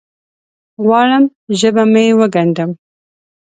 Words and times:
غواړم 0.83 1.23
ژبه 1.59 1.83
مې 1.93 2.15
وګنډم 2.19 2.71